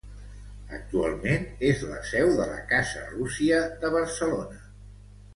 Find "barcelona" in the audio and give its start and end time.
3.97-4.57